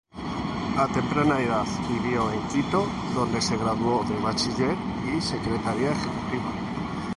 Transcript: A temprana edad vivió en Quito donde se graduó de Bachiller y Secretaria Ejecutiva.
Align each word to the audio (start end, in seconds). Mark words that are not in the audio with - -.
A 0.77 0.87
temprana 0.91 1.39
edad 1.43 1.67
vivió 1.87 2.31
en 2.33 2.41
Quito 2.47 2.87
donde 3.13 3.39
se 3.39 3.55
graduó 3.55 4.03
de 4.03 4.17
Bachiller 4.19 4.75
y 5.15 5.21
Secretaria 5.21 5.91
Ejecutiva. 5.91 6.53